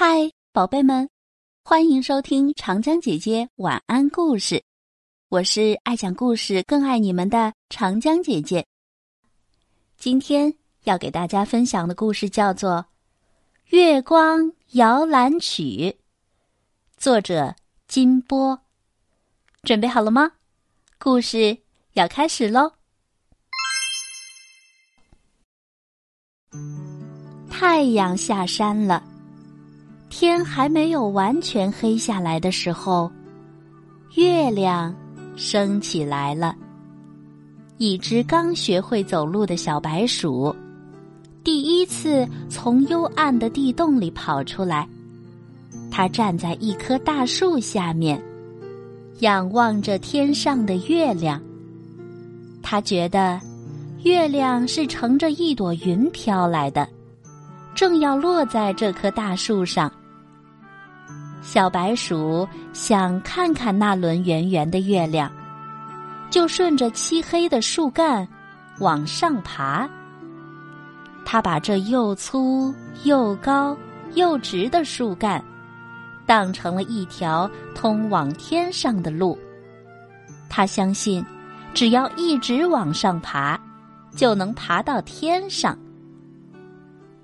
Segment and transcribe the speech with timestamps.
[0.00, 1.10] 嗨，宝贝们，
[1.64, 4.62] 欢迎收听长江姐姐晚安故事。
[5.28, 8.64] 我是爱讲故事、更爱你们的长江姐姐。
[9.96, 12.86] 今天要给大家分享的故事叫做
[13.76, 15.62] 《月光摇篮曲》，
[16.96, 17.56] 作者
[17.88, 18.56] 金波。
[19.64, 20.30] 准备好了吗？
[21.00, 21.58] 故事
[21.94, 22.70] 要开始喽！
[27.50, 29.17] 太阳下山了。
[30.10, 33.10] 天还没有完全黑下来的时候，
[34.16, 34.94] 月亮
[35.36, 36.56] 升起来了。
[37.76, 40.54] 一只刚学会走路的小白鼠，
[41.44, 44.88] 第一次从幽暗的地洞里跑出来。
[45.90, 48.20] 它站在一棵大树下面，
[49.20, 51.40] 仰望着天上的月亮。
[52.62, 53.40] 它觉得，
[54.02, 56.88] 月亮是乘着一朵云飘来的，
[57.74, 59.92] 正要落在这棵大树上。
[61.40, 65.30] 小白鼠想看看那轮圆圆的月亮，
[66.30, 68.26] 就顺着漆黑的树干
[68.80, 69.88] 往上爬。
[71.24, 73.76] 它把这又粗又高
[74.14, 75.42] 又直的树干
[76.26, 79.38] 当成了一条通往天上的路。
[80.50, 81.24] 他相信，
[81.72, 83.58] 只要一直往上爬，
[84.14, 85.78] 就能爬到天上。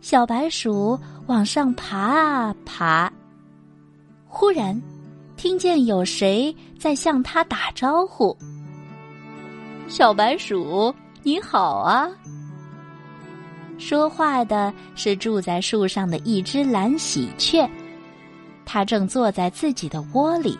[0.01, 3.12] 小白鼠往上爬啊爬。
[4.37, 4.83] 忽然，
[5.37, 8.37] 听见有谁在向他打招呼。
[9.87, 12.11] 小白鼠，你好啊！
[13.79, 17.71] 说话的是住在树上的一只蓝喜鹊，
[18.67, 20.59] 它正坐在自己的窝里，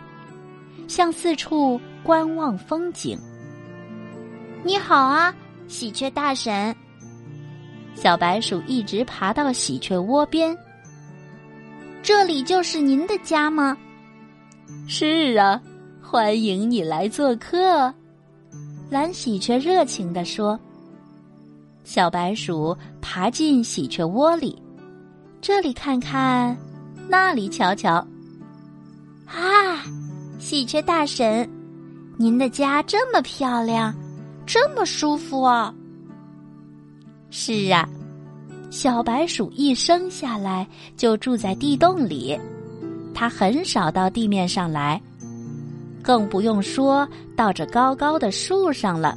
[0.86, 3.19] 向四处观望风景。
[4.62, 5.34] 你好啊，
[5.66, 6.72] 喜鹊大婶！
[7.97, 10.56] 小白鼠一直爬到喜鹊窝边。
[12.05, 13.74] 这里就是您的家吗？
[14.86, 15.58] 是啊，
[16.02, 17.92] 欢迎你来做客。
[18.91, 20.60] 蓝喜鹊热情地说。
[21.82, 24.62] 小白鼠爬进喜鹊窝里，
[25.41, 26.54] 这里看看，
[27.09, 28.06] 那里瞧瞧。
[29.25, 29.82] 啊，
[30.38, 31.48] 喜鹊大婶，
[32.19, 33.94] 您的家这么漂亮，
[34.44, 35.75] 这么舒服啊！
[37.31, 37.88] 是啊。
[38.74, 42.36] 小白鼠一生下来就住在地洞里，
[43.14, 45.00] 它很少到地面上来，
[46.02, 49.16] 更不用说到这高高的树上了。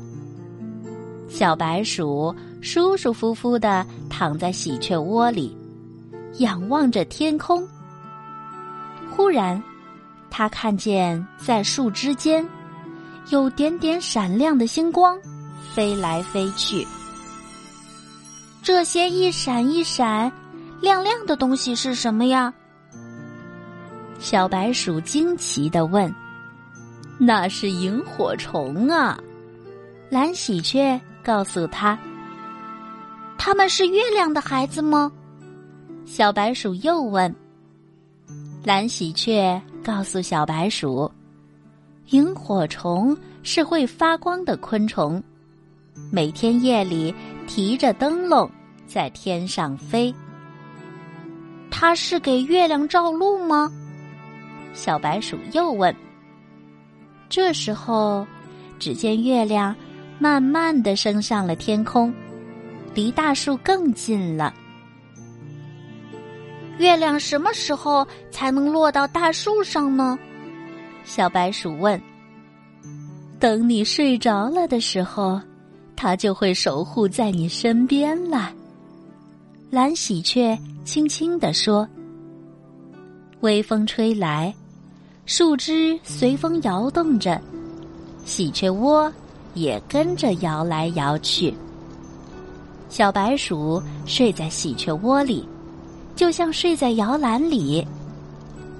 [1.27, 5.57] 小白鼠舒舒服服的躺在喜鹊窝里，
[6.37, 7.67] 仰望着天空。
[9.09, 9.59] 忽然，
[10.29, 12.47] 它看见在树枝间
[13.31, 15.17] 有点点闪亮的星光
[15.73, 16.85] 飞来飞去。
[18.67, 20.29] 这些一闪一闪、
[20.81, 22.53] 亮亮的东西是什么呀？
[24.19, 26.13] 小白鼠惊奇的问
[27.17, 29.17] ：“那是萤火虫啊！”
[30.11, 31.97] 蓝喜鹊告诉他
[33.39, 35.09] ：“他们是月亮的孩子吗？”
[36.05, 37.33] 小白鼠又问。
[38.65, 41.09] 蓝喜鹊告诉小白鼠
[42.11, 45.23] ：“萤火虫是会发光的昆虫，
[46.11, 47.15] 每天夜里
[47.47, 48.47] 提着灯笼。”
[48.87, 50.15] 在天上飞，
[51.69, 53.69] 它是给月亮照路吗？
[54.71, 55.93] 小白鼠又问。
[57.27, 58.25] 这时候，
[58.79, 59.75] 只见月亮
[60.19, 62.13] 慢慢的升上了天空，
[62.93, 64.53] 离大树更近了。
[66.77, 70.17] 月亮什么时候才能落到大树上呢？
[71.03, 72.01] 小白鼠问。
[73.37, 75.41] 等你睡着了的时候，
[75.97, 78.53] 它就会守护在你身边了。
[79.69, 81.85] 蓝喜鹊轻轻地说
[83.41, 84.53] ：“微风吹来，
[85.25, 87.41] 树枝随风摇动着，
[88.23, 89.11] 喜鹊窝
[89.55, 91.53] 也跟着摇来摇去。
[92.89, 95.45] 小白鼠睡在喜鹊窝里，
[96.15, 97.85] 就像睡在摇篮里。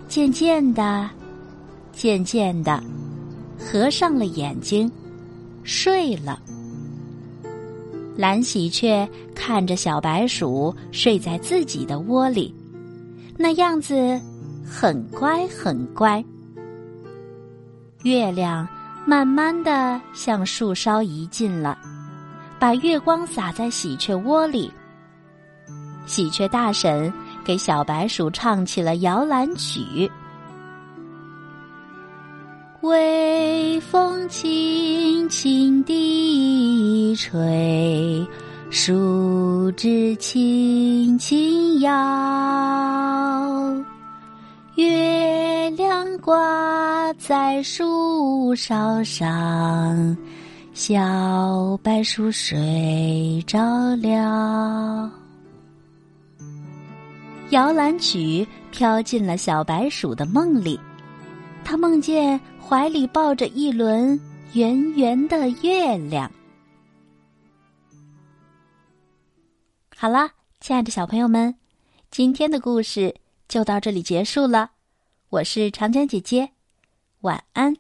[0.07, 1.09] 渐渐的，
[1.91, 2.81] 渐渐的，
[3.59, 4.89] 合上了眼睛，
[5.63, 6.39] 睡了。”
[8.17, 12.53] 蓝喜鹊看着小白鼠睡在自己的窝里，
[13.37, 14.19] 那样子
[14.65, 16.23] 很乖很乖。
[18.01, 18.67] 月亮
[19.05, 21.77] 慢慢的向树梢移近了，
[22.59, 24.71] 把月光洒在喜鹊窝里。
[26.07, 27.13] 喜鹊大婶
[27.45, 30.09] 给小白鼠唱起了摇篮曲。
[32.87, 38.25] 微风轻轻地吹，
[38.69, 41.91] 树枝轻轻摇，
[44.75, 50.15] 月亮挂在树梢上，
[50.73, 53.59] 小白鼠睡着
[53.97, 55.11] 了。
[57.49, 60.79] 摇篮曲飘进了小白鼠的梦里，
[61.69, 64.17] 他梦见怀里抱着一轮
[64.53, 66.31] 圆圆的月亮。
[69.93, 70.29] 好了，
[70.61, 71.53] 亲爱的小朋友们，
[72.09, 73.13] 今天的故事
[73.49, 74.71] 就到这里结束了。
[75.27, 76.51] 我是长江姐姐，
[77.19, 77.75] 晚安。